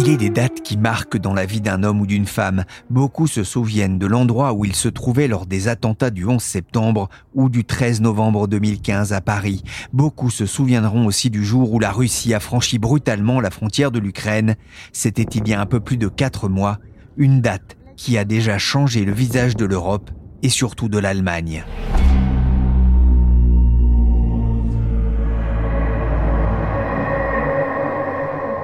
[0.00, 2.64] Il est des dates qui marquent dans la vie d'un homme ou d'une femme.
[2.88, 7.08] Beaucoup se souviennent de l'endroit où il se trouvait lors des attentats du 11 septembre
[7.34, 9.64] ou du 13 novembre 2015 à Paris.
[9.92, 13.98] Beaucoup se souviendront aussi du jour où la Russie a franchi brutalement la frontière de
[13.98, 14.54] l'Ukraine.
[14.92, 16.78] C'était il y a un peu plus de quatre mois.
[17.16, 20.12] Une date qui a déjà changé le visage de l'Europe
[20.44, 21.64] et surtout de l'Allemagne.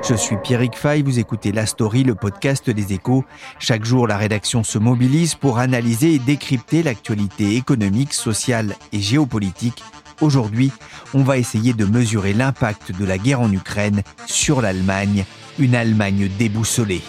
[0.07, 3.25] Je suis Pierrick Fay, vous écoutez La Story, le podcast des échos.
[3.59, 9.83] Chaque jour, la rédaction se mobilise pour analyser et décrypter l'actualité économique, sociale et géopolitique.
[10.21, 10.73] Aujourd'hui,
[11.15, 15.25] on va essayer de mesurer l'impact de la guerre en Ukraine sur l'Allemagne,
[15.59, 17.01] une Allemagne déboussolée.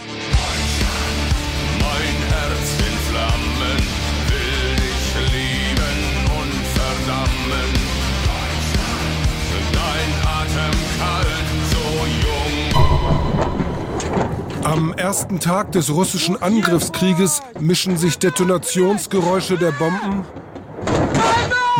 [14.75, 20.25] Am ersten Tag des russischen Angriffskrieges mischen sich Detonationsgeräusche der Bomben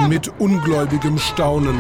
[0.07, 1.75] mit ungläubigem Staunen.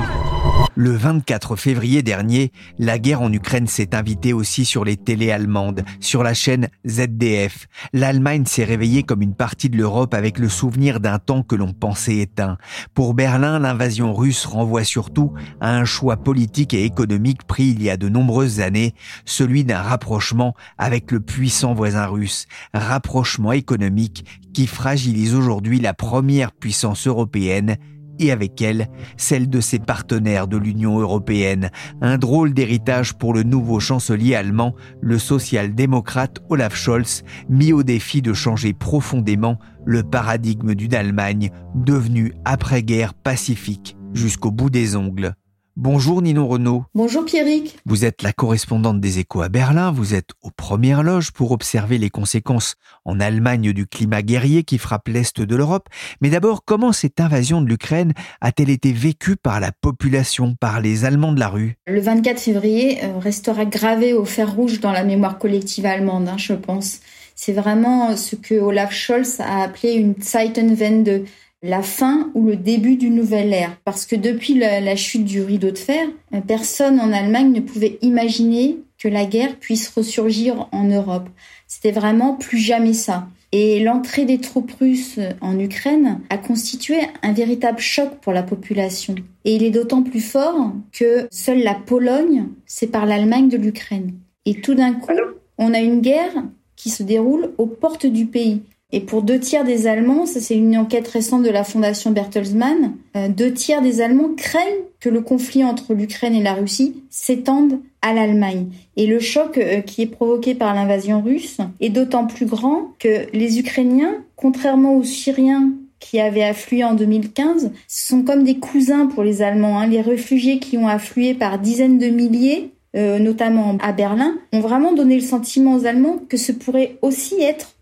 [0.77, 5.85] Le 24 février dernier, la guerre en Ukraine s'est invitée aussi sur les télés allemandes,
[6.01, 7.67] sur la chaîne ZDF.
[7.93, 11.71] L'Allemagne s'est réveillée comme une partie de l'Europe avec le souvenir d'un temps que l'on
[11.71, 12.57] pensait éteint.
[12.93, 17.89] Pour Berlin, l'invasion russe renvoie surtout à un choix politique et économique pris il y
[17.89, 22.47] a de nombreuses années, celui d'un rapprochement avec le puissant voisin russe.
[22.73, 27.77] Rapprochement économique qui fragilise aujourd'hui la première puissance européenne
[28.19, 28.87] et avec elle
[29.17, 31.69] celle de ses partenaires de l'Union européenne.
[32.01, 38.21] Un drôle d'héritage pour le nouveau chancelier allemand, le social-démocrate Olaf Scholz, mis au défi
[38.21, 45.35] de changer profondément le paradigme d'une Allemagne devenue après-guerre pacifique jusqu'au bout des ongles.
[45.77, 46.85] Bonjour Nino Renault.
[46.95, 47.75] Bonjour Pierrick.
[47.85, 51.97] Vous êtes la correspondante des échos à Berlin, vous êtes aux premières loges pour observer
[51.97, 55.89] les conséquences en Allemagne du climat guerrier qui frappe l'Est de l'Europe.
[56.21, 61.03] Mais d'abord, comment cette invasion de l'Ukraine a-t-elle été vécue par la population, par les
[61.03, 61.75] Allemands de la rue?
[61.87, 66.37] Le 24 février euh, restera gravé au fer rouge dans la mémoire collective allemande, hein,
[66.37, 67.01] je pense.
[67.35, 71.25] C'est vraiment ce que Olaf Scholz a appelé une Zeitenwende
[71.65, 73.75] la fin ou le début d'une nouvelle ère.
[73.83, 77.97] Parce que depuis la, chute du rideau de fer, euh, personne en Allemagne ne pouvait
[78.01, 81.27] imaginer que la guerre puisse ressurgir en Europe.
[81.67, 83.27] C'était vraiment plus jamais ça.
[83.51, 89.15] Et l'entrée des troupes russes en Ukraine a constitué un véritable choc pour la population.
[89.43, 94.13] Et il est d'autant plus fort que seule la Pologne sépare l'Allemagne de l'Ukraine.
[94.45, 95.13] Et tout d'un coup,
[95.57, 96.43] on a une guerre
[96.75, 98.61] qui se déroule aux portes du pays.
[98.95, 102.93] Et pour deux tiers des Allemands, ça c'est une enquête récente de la fondation Bertelsmann,
[103.17, 107.81] euh, deux tiers des Allemands craignent que le conflit entre l'Ukraine et la Russie s'étende
[108.01, 108.67] à l'Allemagne.
[108.95, 113.29] Et le choc euh, qui est provoqué par l'invasion russe est d'autant plus grand que
[113.33, 119.23] les Ukrainiens, contrairement aux Syriens qui avaient afflué en 2015 sont comme des cousins pour
[119.23, 119.77] les Allemands.
[119.77, 119.87] Hein.
[119.87, 124.93] Les réfugiés qui ont afflué par dizaines de milliers, euh, notamment à Berlin, ont vraiment
[124.93, 127.75] donné le sentiment aux Allemands que ce pourrait aussi être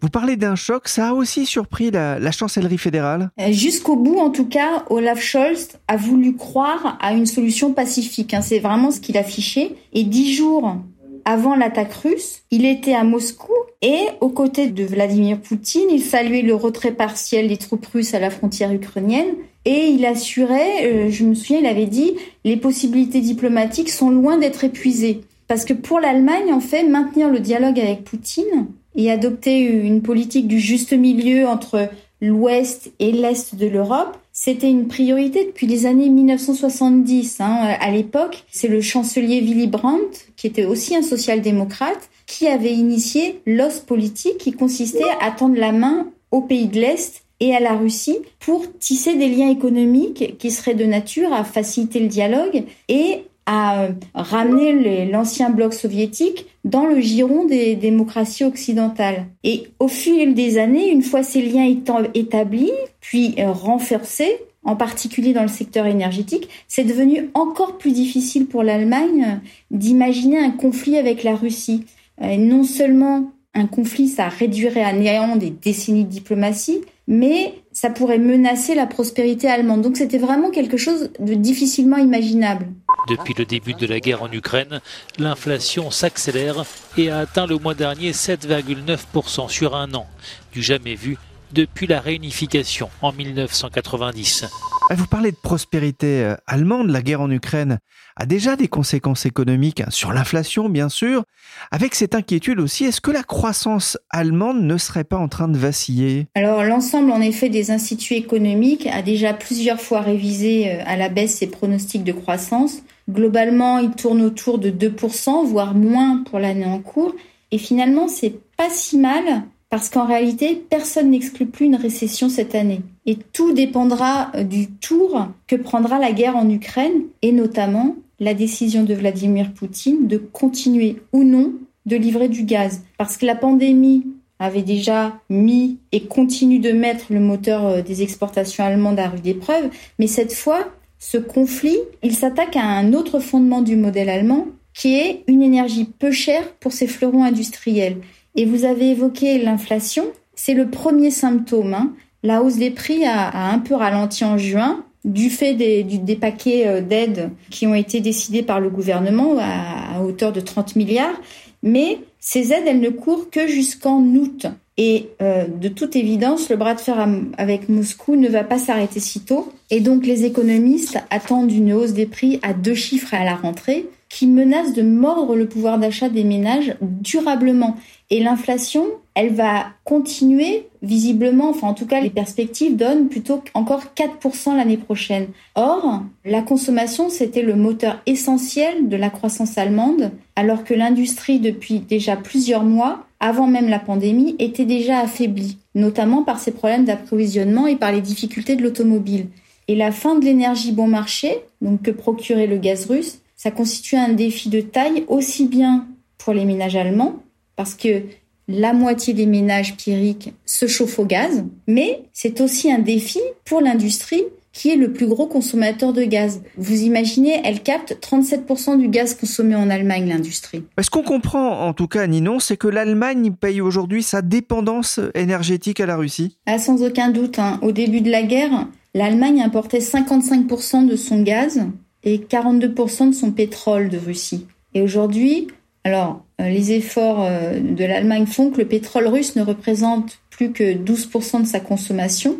[0.00, 3.30] vous parlez d'un choc, ça a aussi surpris la, chancellerie fédérale?
[3.40, 8.34] Euh, Jusqu'au bout, en tout cas, Olaf Scholz a voulu croire à une solution pacifique.
[8.34, 8.42] Hein.
[8.42, 9.72] C'est vraiment ce qu'il affichait.
[9.92, 10.76] Et dix jours
[11.24, 13.52] avant l'attaque russe, il était à Moscou
[13.82, 18.20] et aux côtés de Vladimir Poutine, il saluait le retrait partiel des troupes russes à
[18.20, 19.34] la frontière ukrainienne
[19.64, 22.12] et il assurait, euh, je me souviens, il avait dit,
[22.44, 25.22] les possibilités diplomatiques sont loin d'être épuisées.
[25.48, 30.48] Parce que pour l'Allemagne, en fait, maintenir le dialogue avec Poutine, et adopter une politique
[30.48, 31.88] du juste milieu entre
[32.20, 37.40] l'ouest et l'est de l'Europe, c'était une priorité depuis les années 1970.
[37.40, 37.76] Hein.
[37.80, 43.40] À l'époque, c'est le chancelier Willy Brandt, qui était aussi un social-démocrate, qui avait initié
[43.46, 47.74] l'os politique qui consistait à tendre la main aux pays de l'Est et à la
[47.74, 53.24] Russie pour tisser des liens économiques qui seraient de nature à faciliter le dialogue et
[53.46, 59.26] a ramené l'ancien bloc soviétique dans le giron des démocraties occidentales.
[59.44, 65.32] Et au fil des années, une fois ces liens étant établis, puis renforcés, en particulier
[65.32, 69.40] dans le secteur énergétique, c'est devenu encore plus difficile pour l'Allemagne
[69.70, 71.84] d'imaginer un conflit avec la Russie.
[72.20, 78.18] non seulement un conflit, ça réduirait à néant des décennies de diplomatie, mais ça pourrait
[78.18, 79.82] menacer la prospérité allemande.
[79.82, 82.66] Donc c'était vraiment quelque chose de difficilement imaginable.
[83.08, 84.80] Depuis le début de la guerre en Ukraine,
[85.18, 86.64] l'inflation s'accélère
[86.96, 90.08] et a atteint le mois dernier 7,9% sur un an,
[90.52, 91.16] du jamais vu
[91.52, 94.46] depuis la réunification en 1990.
[94.90, 97.80] Vous parlez de prospérité euh, allemande, la guerre en Ukraine
[98.16, 101.24] a déjà des conséquences économiques hein, sur l'inflation, bien sûr.
[101.70, 105.58] Avec cette inquiétude aussi, est-ce que la croissance allemande ne serait pas en train de
[105.58, 106.26] vaciller?
[106.34, 111.08] Alors l'ensemble, en effet, des instituts économiques a déjà plusieurs fois révisé euh, à la
[111.08, 112.78] baisse ses pronostics de croissance.
[113.10, 117.14] Globalement, il tourne autour de 2%, voire moins pour l'année en cours.
[117.50, 122.54] Et finalement, c'est pas si mal parce qu'en réalité, personne n'exclut plus une récession cette
[122.54, 122.82] année.
[123.04, 128.34] Et tout dépendra euh, du tour que prendra la guerre en Ukraine, et notamment la
[128.34, 131.52] décision de Vladimir Poutine de continuer ou non
[131.84, 132.82] de livrer du gaz.
[132.98, 134.06] Parce que la pandémie
[134.38, 139.26] avait déjà mis et continue de mettre le moteur euh, des exportations allemandes à rude
[139.26, 140.68] épreuve, mais cette fois,
[140.98, 145.86] ce conflit, il s'attaque à un autre fondement du modèle allemand, qui est une énergie
[145.86, 147.98] peu chère pour ses fleurons industriels.
[148.36, 150.04] Et vous avez évoqué l'inflation.
[150.34, 151.74] C'est le premier symptôme.
[151.74, 151.92] Hein.
[152.22, 156.80] La hausse des prix a, un peu ralenti en juin du fait des, paquets euh,
[156.80, 161.20] d'aides qui ont été décidés par le gouvernement à, hauteur de 30 milliards.
[161.62, 164.46] Mais ces aides, elles ne courent que jusqu'en août.
[164.76, 169.00] Et euh, de toute évidence, le bras de fer avec Moscou ne va pas s'arrêter
[169.00, 169.50] si tôt.
[169.70, 173.86] Et donc les économistes attendent une hausse des prix à deux chiffres à la rentrée
[174.16, 177.76] qui menace de mordre le pouvoir d'achat des ménages durablement.
[178.08, 183.82] Et l'inflation, elle va continuer visiblement, enfin en tout cas les perspectives donnent plutôt encore
[183.94, 185.26] 4% l'année prochaine.
[185.54, 191.80] Or, la consommation, c'était le moteur essentiel de la croissance allemande, alors que l'industrie depuis
[191.80, 197.66] déjà plusieurs mois, avant même la pandémie, était déjà affaiblie, notamment par ses problèmes d'approvisionnement
[197.66, 199.26] et par les difficultés de l'automobile.
[199.68, 203.96] Et la fin de l'énergie bon marché, donc que procurait le gaz russe, ça constitue
[203.96, 205.86] un défi de taille aussi bien
[206.18, 207.22] pour les ménages allemands
[207.54, 208.02] parce que
[208.48, 213.60] la moitié des ménages pyriques se chauffent au gaz, mais c'est aussi un défi pour
[213.60, 216.40] l'industrie qui est le plus gros consommateur de gaz.
[216.56, 220.64] Vous imaginez, elle capte 37% du gaz consommé en Allemagne, l'industrie.
[220.80, 225.80] Ce qu'on comprend, en tout cas, Ninon, c'est que l'Allemagne paye aujourd'hui sa dépendance énergétique
[225.80, 227.38] à la Russie ah, Sans aucun doute.
[227.38, 227.58] Hein.
[227.60, 231.60] Au début de la guerre, l'Allemagne importait 55% de son gaz
[232.06, 234.46] et 42% de son pétrole de Russie.
[234.72, 235.48] Et aujourd'hui,
[235.84, 240.52] alors, euh, les efforts euh, de l'Allemagne font que le pétrole russe ne représente plus
[240.52, 242.36] que 12% de sa consommation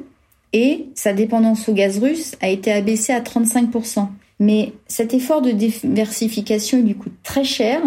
[0.53, 4.09] et sa dépendance au gaz russe a été abaissée à 35%.
[4.39, 7.81] Mais cet effort de diversification lui coûte très cher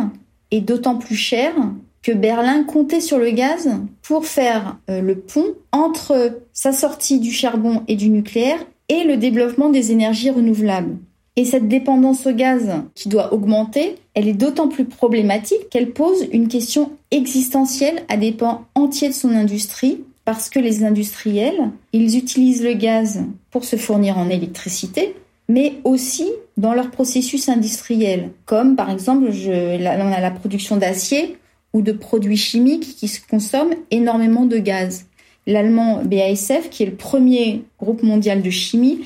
[0.51, 1.53] et d'autant plus cher
[2.01, 3.69] que Berlin comptait sur le gaz
[4.01, 9.17] pour faire euh, le pont entre sa sortie du charbon et du nucléaire et le
[9.17, 10.97] développement des énergies renouvelables.
[11.39, 16.27] Et cette dépendance au gaz qui doit augmenter, elle est d'autant plus problématique qu'elle pose
[16.33, 22.17] une question existentielle à des pans entiers de son industrie, parce que les industriels, ils
[22.17, 23.21] utilisent le gaz
[23.51, 25.15] pour se fournir en électricité,
[25.47, 26.27] mais aussi
[26.57, 31.37] dans leur processus industriel, comme par exemple, on a la production d'acier
[31.71, 35.05] ou de produits chimiques qui consomment énormément de gaz.
[35.47, 38.99] L'allemand BASF, qui est le premier groupe mondial de chimie,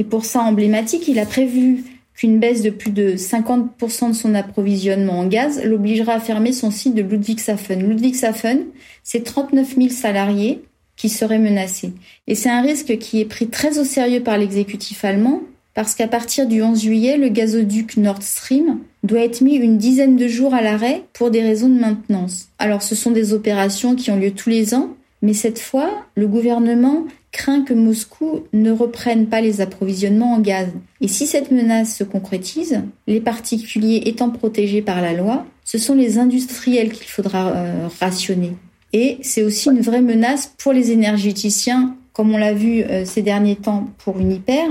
[0.00, 4.34] et pour ça emblématique, il a prévu qu'une baisse de plus de 50% de son
[4.34, 7.86] approvisionnement en gaz l'obligera à fermer son site de Ludwigshafen.
[7.86, 8.64] Ludwigshafen,
[9.02, 10.62] c'est 39 000 salariés
[10.96, 11.92] qui seraient menacés.
[12.26, 15.42] Et c'est un risque qui est pris très au sérieux par l'exécutif allemand
[15.74, 20.16] parce qu'à partir du 11 juillet, le gazoduc Nord Stream doit être mis une dizaine
[20.16, 22.48] de jours à l'arrêt pour des raisons de maintenance.
[22.58, 26.26] Alors ce sont des opérations qui ont lieu tous les ans, mais cette fois, le
[26.26, 30.68] gouvernement craint que Moscou ne reprenne pas les approvisionnements en gaz.
[31.00, 35.94] Et si cette menace se concrétise, les particuliers étant protégés par la loi, ce sont
[35.94, 38.54] les industriels qu'il faudra euh, rationner.
[38.92, 43.22] Et c'est aussi une vraie menace pour les énergéticiens, comme on l'a vu euh, ces
[43.22, 44.66] derniers temps pour Uniper,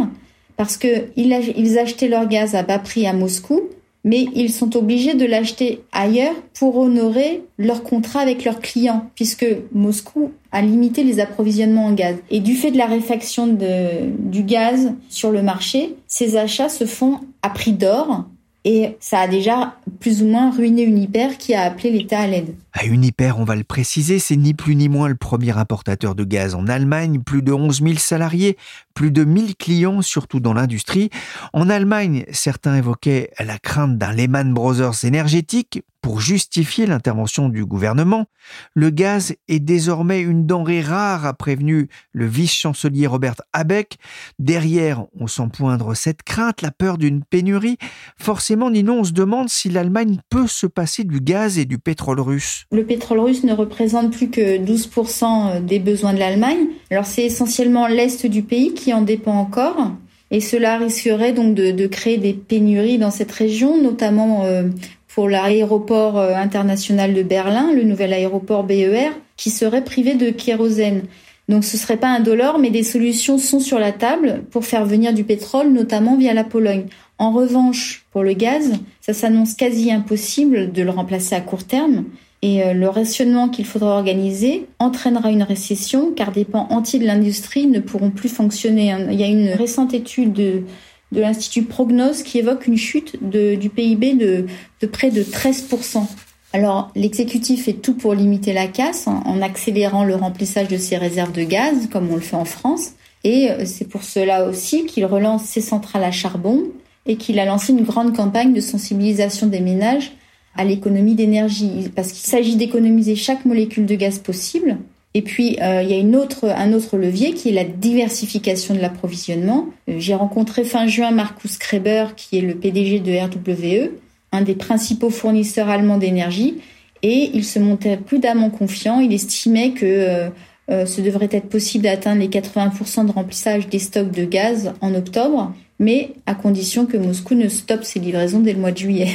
[0.58, 3.70] parce qu'ils achetaient leur gaz à bas prix à Moscou,
[4.04, 9.46] mais ils sont obligés de l'acheter ailleurs pour honorer leur contrat avec leurs clients, puisque
[9.74, 12.16] Moscou a limité les approvisionnements en gaz.
[12.30, 17.20] Et du fait de la réfaction du gaz sur le marché, ces achats se font
[17.42, 18.26] à prix d'or.
[18.66, 22.56] Et ça a déjà plus ou moins ruiné Uniper qui a appelé l'État à l'aide.
[22.74, 26.24] À Uniper, on va le préciser, c'est ni plus ni moins le premier importateur de
[26.24, 28.58] gaz en Allemagne, plus de 11 000 salariés,
[28.94, 31.10] plus de 1000 clients, surtout dans l'industrie.
[31.54, 38.28] En Allemagne, certains évoquaient la crainte d'un Lehman Brothers énergétique pour justifier l'intervention du gouvernement.
[38.74, 43.98] Le gaz est désormais une denrée rare, a prévenu le vice-chancelier Robert Habeck.
[44.38, 47.78] Derrière, on sent poindre cette crainte, la peur d'une pénurie.
[48.18, 52.20] Forcément, Nino, on se demande si l'Allemagne peut se passer du gaz et du pétrole
[52.22, 52.59] russe.
[52.72, 56.68] Le pétrole russe ne représente plus que 12% des besoins de l'Allemagne.
[56.92, 59.92] Alors c'est essentiellement l'Est du pays qui en dépend encore.
[60.32, 64.64] Et cela risquerait donc de, créer des pénuries dans cette région, notamment euh,
[65.08, 71.04] pour l'aéroport euh, international de Berlin, le nouvel aéroport BER, qui serait privé de kérosène.
[71.48, 74.86] Donc ce serait pas un dollar, mais des solutions sont sur la table pour faire
[74.86, 76.86] venir du pétrole, notamment via la Pologne.
[77.18, 82.06] En revanche, pour le gaz, ça s'annonce quasi impossible de le remplacer à court terme.
[82.42, 87.06] Et euh, le rationnement qu'il faudra organiser entraînera une récession car des pans entiers de
[87.06, 88.96] l'industrie ne pourront plus fonctionner.
[89.12, 90.64] Il y a une récente étude de,
[91.12, 94.46] de l'Institut Prognos qui évoque une chute du PIB de,
[94.82, 96.06] de près de 13%.
[96.52, 101.32] Alors, l'exécutif fait tout pour limiter la casse en, accélérant le remplissage de ses réserves
[101.32, 102.94] de gaz, comme on le fait en France.
[103.24, 106.64] Et euh, c'est pour cela aussi qu'il relance ses centrales à charbon
[107.06, 110.14] et qu'il a lancé une grande campagne de sensibilisation des ménages
[110.60, 114.78] à l'économie d'énergie, parce qu'il s'agit d'économiser chaque molécule de gaz possible
[115.16, 118.76] et puis, euh, il y a une autre, un autre levier qui est la diversification
[118.76, 119.68] de l'approvisionnement.
[119.90, 123.92] Euh, j'ai rencontré fin juin Markus Kreber, qui est le PDG de RWE,
[124.32, 126.58] un des principaux fournisseurs allemands d'énergie,
[127.02, 129.00] et il se montait prudemment confiant.
[129.00, 130.30] Il estimait que
[130.70, 134.94] euh, ce devrait être possible d'atteindre les 80% de remplissage des stocks de gaz en
[134.94, 139.10] octobre, mais à condition que Moscou ne stoppe ses livraisons dès le mois de juillet.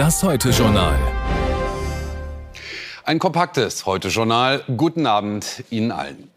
[0.00, 0.98] Das Heute-Journal.
[3.04, 4.64] Ein kompaktes Heute-Journal.
[4.74, 6.30] Guten Abend Ihnen allen.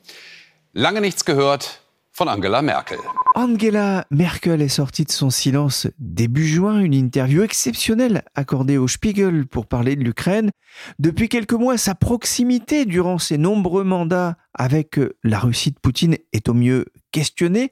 [0.74, 1.79] Lange nichts gehört
[2.17, 3.00] von Angela Merkel.
[3.36, 9.48] Angela Merkel est sortie de son silence début juin, une interview exceptionnelle accordée au Spiegel
[9.48, 10.51] pour parler de l'Ukraine.
[11.00, 16.48] Depuis quelques mois, sa proximité durant ses nombreux mandats avec la Russie de Poutine est
[16.48, 17.72] au mieux questionnée.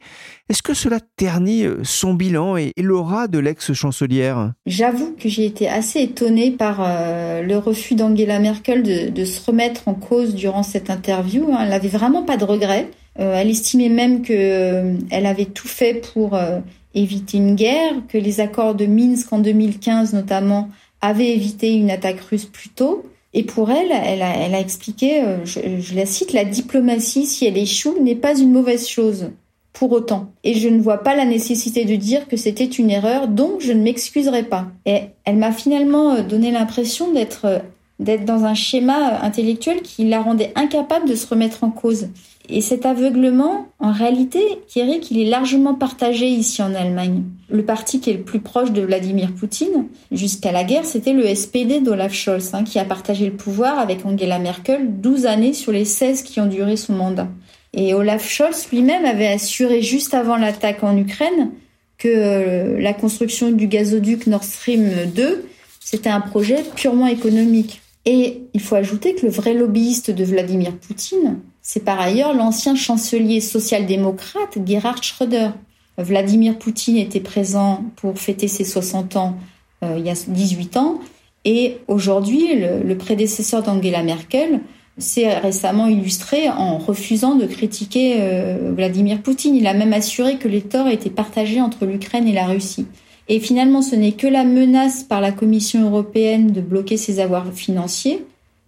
[0.50, 4.54] Est-ce que cela ternit son bilan et l'aura de l'ex-chancelière?
[4.66, 9.88] J'avoue que j'ai été assez étonnée par euh, le refus d'Angela Merkel de, se remettre
[9.88, 11.48] en cause durant cette interview.
[11.60, 12.90] Elle n'avait vraiment pas de regrets.
[13.20, 16.60] Euh, elle estimait même que euh, avait tout fait pour euh,
[16.94, 20.70] éviter une guerre, que les accords de Minsk en 2015 notamment
[21.02, 23.04] avaient évité une attaque russe plus tôt.
[23.34, 27.46] Et pour elle, elle a, elle a expliqué, je, je, la cite, la diplomatie, si
[27.46, 29.30] elle échoue, n'est pas une mauvaise chose,
[29.72, 30.34] pour autant.
[30.44, 33.72] Et je ne vois pas la nécessité de dire que c'était une erreur, donc je
[33.72, 34.68] ne m'excuserai pas.
[34.86, 37.62] Et elle m'a finalement donné l'impression d'être
[38.02, 42.10] d'être dans un schéma intellectuel qui la rendait incapable de se remettre en cause.
[42.50, 47.24] Et cet aveuglement, en réalité, Thierry, qu'il est largement partagé ici en Allemagne.
[47.50, 51.34] Le parti qui est le plus proche de Vladimir Poutine, jusqu'à la guerre, c'était le
[51.34, 55.72] SPD d'Olaf Scholz, hein, qui a partagé le pouvoir avec Angela Merkel 12 années sur
[55.72, 57.30] les 16 qui ont duré son mandat.
[57.74, 61.52] Et Olaf Scholz lui-même avait assuré juste avant l'attaque en Ukraine
[62.00, 65.46] que euh, la construction du gazoduc Nord Stream 2,
[65.80, 67.81] c'était un projet purement économique.
[68.06, 72.76] Et il faut ajouter que le vrai lobbyiste de Vladimir Poutine, c'est par ailleurs l'ancien
[72.76, 75.50] chancelier social-démocrate Gerhard Schröder.
[75.98, 79.38] Vladimir Poutine était présent pour fêter ses 60 ans
[79.84, 81.00] euh, il y a 18 ans
[81.44, 84.62] et aujourd'hui le, prédécesseur d'Angela Merkel
[84.98, 89.56] s'est récemment illustré en refusant de critiquer euh, Vladimir Poutine.
[89.56, 92.86] Il a même assuré que les torts étaient partagés entre l'Ukraine et la Russie.
[93.32, 97.54] Et finalement, ce n'est que la menace par la Commission européenne de bloquer ses avoirs
[97.54, 98.26] financiers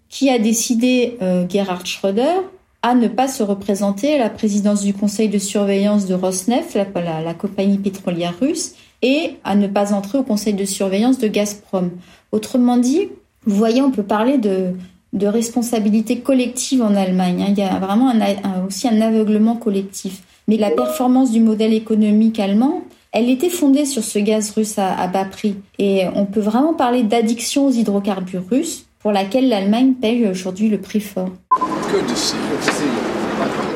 [0.08, 2.32] qui a décidé euh, Gerhard Schröder
[2.82, 7.34] à ne pas se représenter à la présidence du conseil de surveillance de Rosneft, la,
[7.34, 11.92] compagnie pétrolière russe, et à ne pas entrer au conseil de surveillance de Gazprom.
[12.32, 13.10] Autrement dit,
[13.46, 14.76] vous voyez, on peut parler de,
[15.28, 17.44] responsabilité collective en Allemagne.
[17.44, 17.50] Hein.
[17.50, 18.14] Il y a vraiment
[18.66, 20.24] aussi un aveuglement collectif.
[20.48, 24.92] Mais la performance du modèle économique allemand, elle était fondée sur ce gaz russe à,
[25.00, 25.56] à bas prix.
[25.78, 30.80] Et on peut vraiment parler d'addiction aux hydrocarbures russes pour laquelle l'Allemagne paye aujourd'hui le
[30.80, 31.30] prix fort.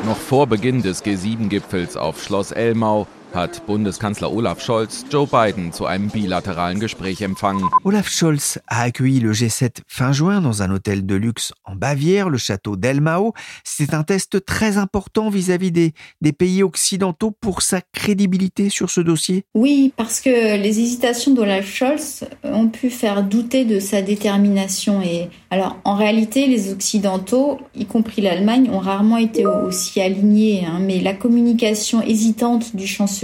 [0.04, 5.86] Noch vor Beginn des G7-Gipfels auf Schloss Elmau hat Bundeskanzler Olaf Scholz Joe Biden zu
[5.86, 7.68] einem bilateralen Gespräch empfangen.
[7.84, 12.30] Olaf Scholz a accueilli le G7 fin juin dans un hôtel de luxe en Bavière,
[12.30, 13.34] le château d'Elmao.
[13.64, 19.00] C'est un test très important vis-à-vis des, des pays occidentaux pour sa crédibilité sur ce
[19.00, 19.44] dossier.
[19.54, 25.02] Oui, parce que les hésitations d'Olaf Scholz ont pu faire douter de sa détermination.
[25.02, 30.64] Et alors, en réalité, les Occidentaux, y compris l'Allemagne, ont rarement été aussi alignés.
[30.66, 33.17] Hein, mais la communication hésitante du chancelier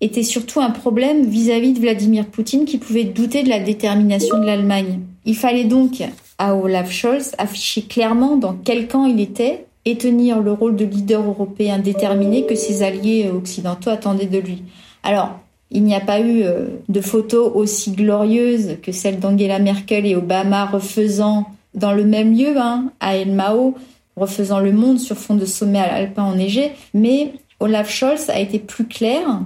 [0.00, 4.46] était surtout un problème vis-à-vis de Vladimir Poutine qui pouvait douter de la détermination de
[4.46, 5.00] l'Allemagne.
[5.24, 6.02] Il fallait donc
[6.38, 10.84] à Olaf Scholz afficher clairement dans quel camp il était et tenir le rôle de
[10.84, 14.62] leader européen déterminé que ses alliés occidentaux attendaient de lui.
[15.02, 15.38] Alors,
[15.70, 20.14] il n'y a pas eu euh, de photos aussi glorieuses que celles d'Angela Merkel et
[20.14, 23.74] Obama refaisant dans le même lieu, hein, à El Mao,
[24.16, 28.88] refaisant le monde sur fond de sommet alpin enneigé, mais Olaf Scholz a été plus
[28.88, 29.40] clair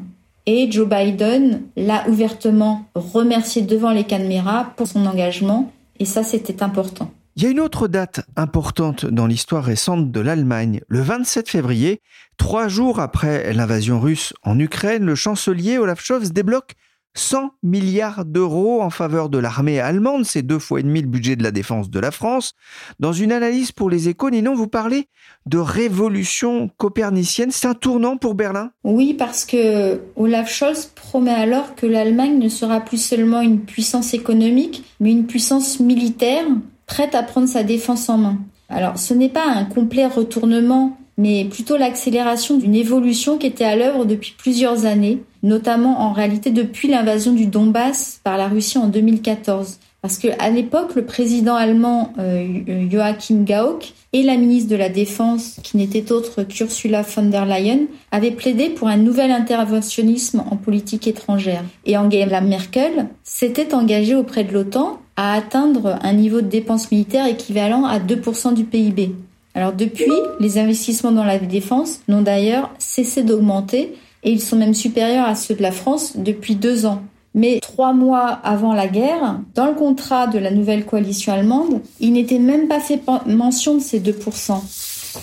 [0.46, 5.70] et Joe Biden l'a ouvertement remercié devant les caméras pour son engagement
[6.00, 7.10] et ça c'était important.
[7.36, 10.80] Il y a une autre date importante dans l'histoire récente de l'Allemagne.
[10.88, 12.00] Le 27 février,
[12.38, 16.72] trois jours après l'invasion russe en Ukraine, le chancelier Olaf Scholz débloque
[17.16, 21.34] 100 milliards d'euros en faveur de l'armée allemande, c'est deux fois et demi le budget
[21.34, 22.52] de la défense de la France.
[23.00, 25.08] Dans une analyse pour les échos, Ninon, vous parlez
[25.46, 27.50] de révolution copernicienne.
[27.50, 28.70] C'est un tournant pour Berlin?
[28.84, 34.14] Oui, parce que Olaf Scholz promet alors que l'Allemagne ne sera plus seulement une puissance
[34.14, 36.44] économique, mais une puissance militaire
[36.86, 38.38] prête à prendre sa défense en main.
[38.68, 43.76] Alors, ce n'est pas un complet retournement mais plutôt l'accélération d'une évolution qui était à
[43.76, 48.88] l'œuvre depuis plusieurs années, notamment en réalité depuis l'invasion du Donbass par la Russie en
[48.88, 49.78] 2014.
[50.02, 54.88] Parce que à l'époque, le président allemand euh, Joachim Gauck et la ministre de la
[54.88, 60.56] Défense, qui n'était autre qu'Ursula von der Leyen, avaient plaidé pour un nouvel interventionnisme en
[60.56, 61.64] politique étrangère.
[61.86, 67.26] Et Angela Merkel s'était engagée auprès de l'OTAN à atteindre un niveau de dépenses militaires
[67.26, 69.12] équivalent à 2% du PIB.
[69.56, 74.74] Alors depuis, les investissements dans la défense n'ont d'ailleurs cessé d'augmenter et ils sont même
[74.74, 77.02] supérieurs à ceux de la France depuis deux ans.
[77.34, 82.12] Mais trois mois avant la guerre, dans le contrat de la nouvelle coalition allemande, il
[82.12, 84.60] n'était même pas fait mention de ces 2%.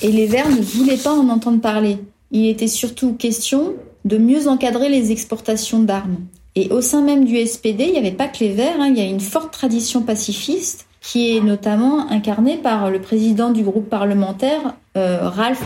[0.02, 2.00] Et les Verts ne voulaient pas en entendre parler.
[2.32, 6.18] Il était surtout question de mieux encadrer les exportations d'armes.
[6.56, 8.98] Et au sein même du SPD, il n'y avait pas que les Verts, hein, il
[8.98, 13.90] y a une forte tradition pacifiste qui est notamment incarné par le président du groupe
[13.90, 15.62] parlementaire, euh, Ralph.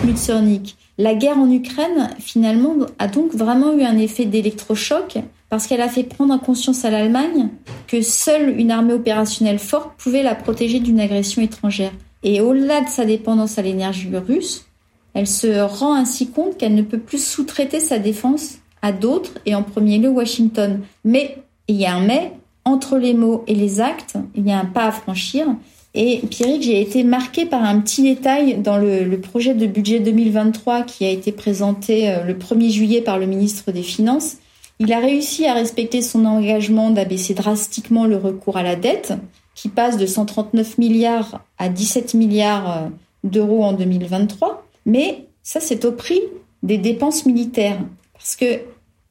[0.97, 5.19] La guerre en Ukraine, finalement, a donc vraiment eu un effet d'électrochoc
[5.49, 7.49] parce qu'elle a fait prendre conscience à l'Allemagne
[7.87, 11.91] que seule une armée opérationnelle forte pouvait la protéger d'une agression étrangère.
[12.23, 14.65] Et au-delà de sa dépendance à l'énergie russe,
[15.13, 19.53] elle se rend ainsi compte qu'elle ne peut plus sous-traiter sa défense à d'autres et
[19.53, 20.81] en premier lieu Washington.
[21.05, 22.33] Mais il y a un mais,
[22.67, 25.47] entre les mots et les actes, il y a un pas à franchir.
[25.93, 30.83] Et Pierrick, j'ai été marquée par un petit détail dans le, projet de budget 2023
[30.83, 34.35] qui a été présenté euh, le 1er juillet par le ministre des Finances.
[34.79, 39.13] Il a réussi à respecter son engagement d'abaisser drastiquement le recours à la dette,
[39.55, 42.89] qui passe de 139 milliards à 17 milliards euh,
[43.23, 44.67] d'euros en 2023.
[44.85, 46.21] Mais ça, c'est au prix
[46.63, 47.79] des dépenses militaires,
[48.13, 48.59] parce que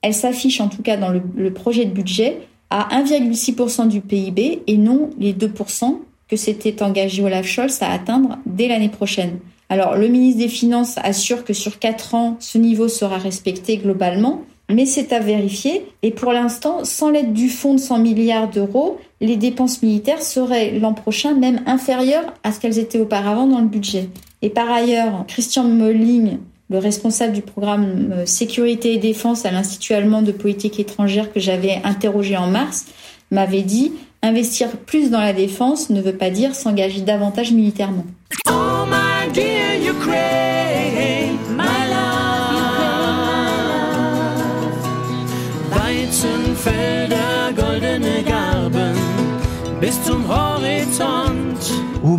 [0.03, 4.76] elle s'affiche en tout cas dans le projet de budget à 1,6% du PIB et
[4.76, 5.98] non les 2%
[6.29, 9.38] que s'était engagé Olaf Scholz à atteindre dès l'année prochaine.
[9.68, 14.42] Alors le ministre des Finances assure que sur 4 ans, ce niveau sera respecté globalement,
[14.70, 15.85] mais c'est à vérifier.
[16.02, 20.79] Et pour l'instant, sans l'aide du fonds de 100 milliards d'euros, les dépenses militaires seraient
[20.79, 24.09] l'an prochain même inférieures à ce qu'elles étaient auparavant dans le budget.
[24.42, 29.94] Et par ailleurs, Christian Molling, le responsable du programme euh, sécurité et défense à l'Institut
[29.94, 32.87] allemand de politique étrangère que j'avais interrogé en mars,
[33.31, 38.07] m'avait dit investir plus dans la défense ne veut pas dire s'engager davantage militairement.
[38.48, 38.87] Oh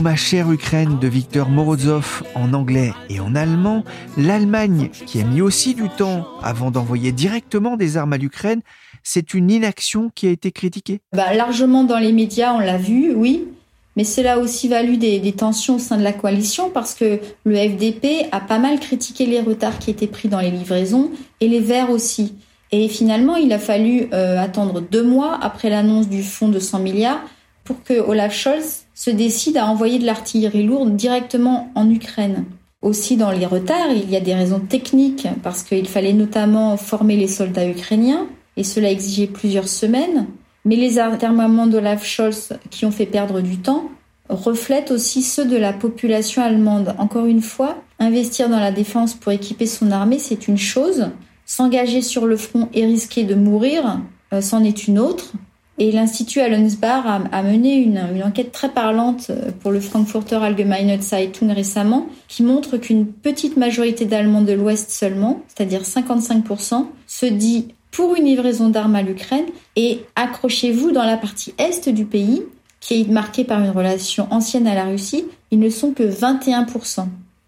[0.08, 3.84] ma chère Ukraine de Victor Morozov en anglais et en allemand,
[4.16, 8.62] l'Allemagne, qui a mis aussi du temps avant d'envoyer directement des armes à l'Ukraine,
[9.04, 13.14] c'est une inaction qui a été critiquée bah, Largement dans les médias, on l'a vu,
[13.16, 13.50] oui.
[13.98, 17.56] Mais cela a aussi valu des, tensions au sein de la coalition parce que le
[17.58, 21.60] FDP a pas mal critiqué les retards qui étaient pris dans les livraisons et les
[21.60, 22.34] Verts aussi.
[22.72, 26.80] Et finalement, il a fallu euh, attendre deux mois après l'annonce du fonds de 100
[26.80, 27.20] milliards
[27.66, 32.46] pour que Olaf Scholz se décide à envoyer de l'artillerie lourde directement en Ukraine.
[32.82, 37.16] aussi dans les retards, il y a des raisons techniques, parce qu'il fallait notamment former
[37.16, 40.26] les soldats ukrainiens, et cela exigeait plusieurs semaines.
[40.66, 43.84] Mais les atermoiements d'Olaf Scholz qui ont fait perdre du temps
[44.30, 46.96] reflètent aussi ceux de la population allemande.
[46.98, 51.10] Encore une fois, investir dans la défense pour équiper son armée, c'est une chose.
[51.46, 54.02] S'engager sur le front et risquer de mourir,
[54.34, 55.34] euh, c'en est une autre.
[55.80, 61.52] Et l'Institut Allensbach a, mené une, enquête très parlante euh, pour le Frankfurter Allgemeine Zeitung
[61.52, 68.16] récemment, qui montre qu'une petite majorité d'Allemands de l'Ouest seulement, c'est-à-dire 55%, se dit pour
[68.16, 69.46] une livraison d'armes à l'Ukraine.
[69.76, 72.42] Et accrochez-vous dans la partie Est du pays,
[72.80, 77.06] qui est marquée par une relation ancienne à la Russie, ils ne sont que 21%.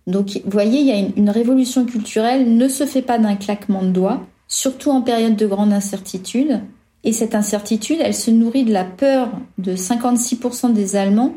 [0.07, 3.35] Donc, vous voyez, il y a une, une révolution culturelle ne se fait pas d'un
[3.35, 6.61] claquement de doigts, surtout en période de grande incertitude.
[7.03, 11.33] Et cette incertitude, elle se nourrit de la peur de 56% des Allemands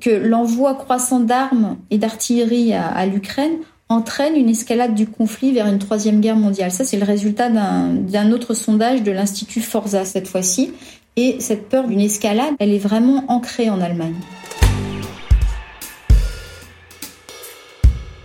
[0.00, 5.78] que l'envoi croissant d'armes et d'artillerie à, l'Ukraine entraîne une escalade du conflit vers une
[5.78, 6.72] troisième guerre mondiale.
[6.72, 10.72] Ça, c'est le résultat d'un autre sondage de l'Institut Forza cette fois-ci.
[11.16, 14.16] Et cette peur d'une escalade, elle est vraiment ancrée en Allemagne.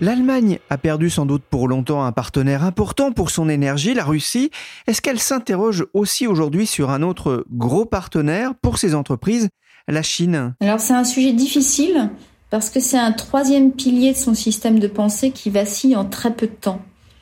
[0.04, 4.50] L'Allemagne a perdu sans doute pour longtemps un partenaire important pour son énergie, la Russie.
[4.88, 9.50] Est-ce qu'elle s'interroge aussi aujourd'hui sur un autre gros partenaire pour ses entreprises,
[9.88, 10.56] la Chine?
[10.60, 12.10] Alors c'est un sujet difficile
[12.50, 16.34] parce que c'est un troisième pilier de son système de pensée qui vacille en très
[16.34, 16.82] peu de temps.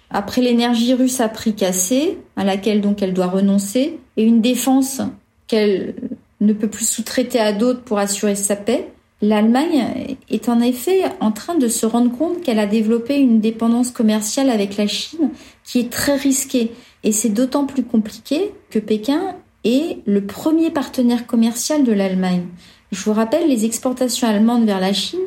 [0.10, 5.02] Après l'énergie russe à prix cassé, à laquelle donc elle doit renoncer, et une défense
[5.48, 5.96] qu'elle
[6.40, 11.32] ne peut plus sous-traiter à d'autres pour assurer sa paix, L'Allemagne est en effet en
[11.32, 15.32] train de se rendre compte qu'elle a développé une dépendance commerciale avec la Chine
[15.66, 16.72] qui est très risquée.
[17.04, 22.46] Et c'est d'autant plus compliqué que Pékin est le premier partenaire commercial de l'Allemagne.
[22.92, 25.20] Je vous rappelle, les exportations allemandes vers la Chine,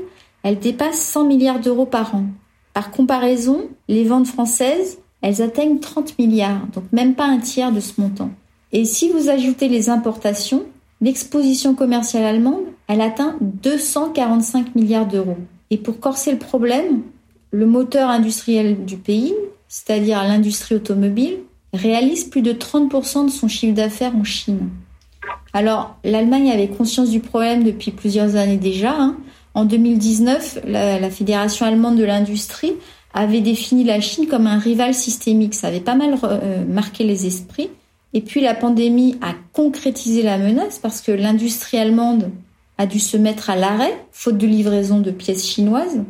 [0.42, 2.24] elles dépassent 100 milliards d'euros par an.
[2.72, 7.80] Par comparaison, les ventes françaises, elles atteignent 30 milliards, donc même pas un tiers de
[7.80, 8.30] ce montant.
[8.72, 10.64] Et si vous ajoutez les importations,
[11.02, 15.36] l'exposition commerciale allemande, elle atteint 245 milliards d'euros.
[15.70, 17.02] Et pour corser le problème,
[17.50, 19.34] le moteur industriel du pays,
[19.68, 21.38] c'est-à-dire l'industrie automobile,
[21.74, 24.68] réalise plus de 30% de son chiffre d'affaires en Chine.
[25.52, 28.94] Alors, l'Allemagne avait conscience du problème depuis plusieurs années déjà.
[28.96, 29.16] Hein.
[29.54, 32.74] En 2019, la, Fédération allemande de l'industrie
[33.12, 35.54] avait défini la Chine comme un rival systémique.
[35.54, 37.70] Ça avait pas mal euh, marqué les esprits.
[38.14, 42.30] Et puis la pandémie a concrétisé la menace parce que l'industrie allemande
[42.78, 46.02] a dû se mettre à l'arrêt, faute de livraison de pièces chinoises.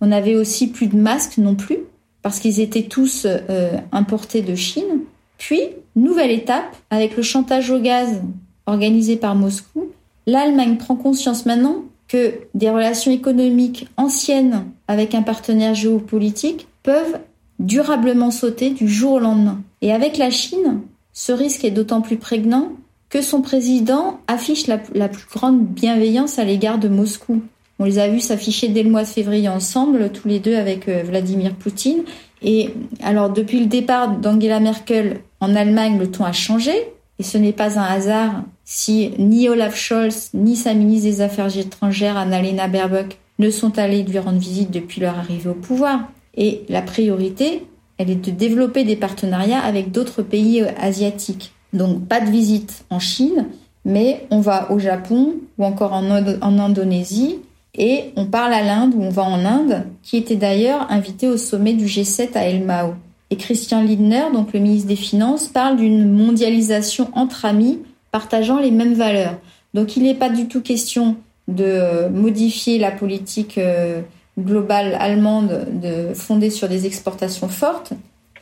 [0.00, 1.78] On avait aussi plus de masques non plus,
[2.22, 5.00] parce qu'ils étaient tous euh, importés de Chine.
[5.38, 5.60] Puis,
[5.96, 8.20] nouvelle étape, avec le chantage au gaz
[8.66, 9.88] organisé par Moscou,
[10.26, 17.20] l'Allemagne prend conscience maintenant que des relations économiques anciennes avec un partenaire géopolitique peuvent
[17.58, 19.62] durablement sauter du jour au lendemain.
[19.80, 20.80] Et avec la Chine,
[21.12, 22.72] ce risque est d'autant plus prégnant
[23.08, 27.42] que son président affiche la, plus grande bienveillance à l'égard de Moscou.
[27.80, 30.88] On les a vus s'afficher dès le mois de février ensemble, tous les deux avec
[30.88, 32.04] euh, Vladimir Poutine.
[32.42, 32.70] Et
[33.02, 36.72] alors depuis le départ d'Angela Merkel en Allemagne, le ton a changé.
[37.18, 41.54] Et ce n'est pas un hasard si ni Olaf Scholz ni sa ministre des Affaires
[41.56, 46.00] étrangères Annalena Baerbock ne sont allés lui rendre visite depuis leur arrivée au pouvoir.
[46.36, 47.66] Et la priorité,
[48.00, 51.52] elle est de développer des partenariats avec d'autres pays euh, asiatiques.
[51.74, 53.48] Donc pas de visite en Chine,
[53.84, 56.10] mais on va au Japon ou encore en,
[56.58, 57.40] Indonésie
[57.74, 61.36] et on parle à l'Inde ou on va en Inde, qui était d'ailleurs invité au
[61.36, 62.94] sommet du G7 à El Mao.
[63.28, 67.80] Et Christian Lindner, donc le ministre des Finances, parle d'une mondialisation entre amis
[68.12, 69.36] partageant les mêmes valeurs.
[69.74, 71.16] Donc il n'est pas du tout question
[71.48, 74.00] de euh, modifier la politique euh,
[74.40, 77.92] globale allemande de, fondée sur des exportations fortes,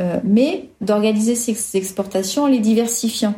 [0.00, 3.34] euh, mais d'organiser ces exportations en les diversifiant.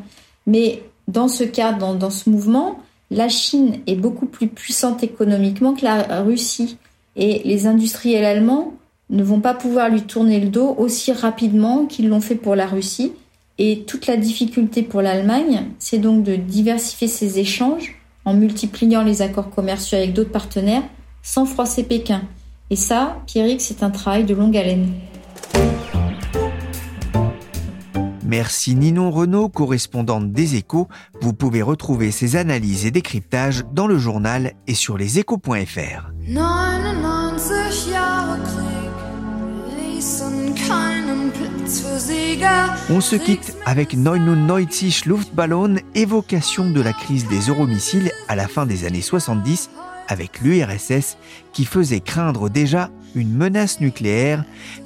[0.47, 2.79] Mais dans ce cadre, dans, ce mouvement,
[3.11, 6.77] la Chine est beaucoup plus puissante économiquement que la Russie.
[7.17, 8.73] Et les industriels allemands
[9.11, 12.67] ne vont pas pouvoir lui tourner le dos aussi rapidement qu'ils l'ont fait pour la
[12.67, 13.13] Russie.
[13.59, 19.23] Et toute la difficulté pour l'Allemagne, c'est donc de diversifier ses échanges en multipliant les
[19.23, 20.83] accords commerciaux avec d'autres partenaires
[21.23, 22.23] sans froisser Pékin.
[22.73, 24.93] Et ça, Pierrick, c'est un travail de longue haleine.
[28.25, 30.87] Merci Ninon Renaud, correspondante des échos.
[31.21, 36.13] Vous pouvez retrouver ces analyses et décryptages dans le journal et sur leséchos.fr.
[42.89, 48.65] On se quitte avec 99 Luftballon, évocation de la crise des euromissiles à la fin
[48.65, 49.71] des années 70
[50.11, 51.17] avec l'URSS
[51.53, 54.45] qui faisait craindre déjà une menace nucléaire.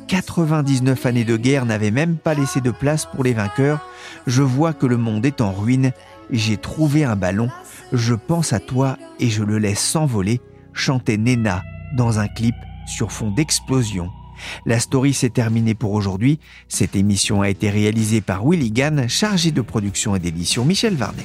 [0.08, 3.80] 99 années de guerre n'avaient même pas laissé de place pour les vainqueurs.
[4.26, 5.92] Je vois que le monde est en ruine.
[6.30, 7.48] J'ai trouvé un ballon.
[7.92, 10.40] Je pense à toi et je le laisse s'envoler,
[10.72, 11.62] chantait Nena
[11.96, 12.54] dans un clip
[12.87, 14.10] sur fond d'explosion.
[14.66, 16.40] La story s'est terminée pour aujourd'hui.
[16.68, 21.24] Cette émission a été réalisée par Willy Gann, chargé de production et d'édition Michel Varnet.